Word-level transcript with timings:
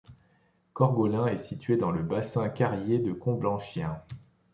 Corgoloin 0.73 1.27
est 1.27 1.37
situé 1.37 1.77
dans 1.77 1.91
le 1.91 2.01
bassin 2.01 2.49
carrier 2.49 2.97
de 2.97 3.11
Comblanchien. 3.13 4.01